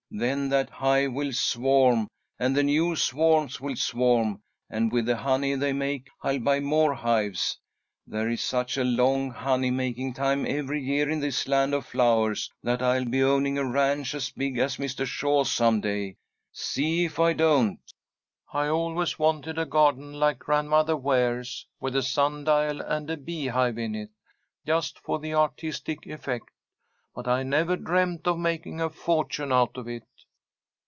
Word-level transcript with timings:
Then 0.13 0.49
that 0.49 0.69
hive 0.69 1.13
will 1.13 1.31
swarm, 1.31 2.09
and 2.37 2.53
the 2.53 2.63
new 2.63 2.97
swarms 2.97 3.61
will 3.61 3.77
swarm, 3.77 4.41
and 4.69 4.91
with 4.91 5.05
the 5.05 5.15
honey 5.15 5.55
they 5.55 5.71
make 5.71 6.09
I'll 6.21 6.37
buy 6.39 6.59
more 6.59 6.93
hives. 6.95 7.57
There 8.05 8.29
is 8.29 8.41
such 8.41 8.75
a 8.75 8.83
long 8.83 9.29
honey 9.31 9.71
making 9.71 10.15
time 10.15 10.45
every 10.45 10.83
year 10.83 11.09
in 11.09 11.21
this 11.21 11.47
land 11.47 11.73
of 11.73 11.85
flowers, 11.85 12.51
that 12.61 12.81
I'll 12.81 13.05
be 13.05 13.23
owning 13.23 13.57
a 13.57 13.63
ranch 13.63 14.13
as 14.13 14.31
big 14.31 14.57
as 14.57 14.75
Mr. 14.75 15.05
Shaw's 15.05 15.49
some 15.49 15.79
day, 15.79 16.17
see 16.51 17.05
if 17.05 17.17
I 17.17 17.31
don't! 17.31 17.79
I 18.51 18.67
always 18.67 19.17
wanted 19.17 19.57
a 19.57 19.65
garden 19.65 20.11
like 20.11 20.39
Grandmother 20.39 20.97
Ware's, 20.97 21.65
with 21.79 21.95
a 21.95 22.03
sun 22.03 22.43
dial 22.43 22.81
and 22.81 23.09
a 23.09 23.15
beehive 23.15 23.77
in 23.77 23.95
it, 23.95 24.09
just 24.67 24.99
for 24.99 25.19
the 25.19 25.35
artistic 25.35 26.05
effect, 26.05 26.49
but 27.13 27.27
I 27.27 27.43
never 27.43 27.75
dreamed 27.75 28.25
of 28.25 28.37
making 28.39 28.79
a 28.79 28.89
fortune 28.89 29.51
out 29.51 29.75
of 29.75 29.85
it." 29.89 30.01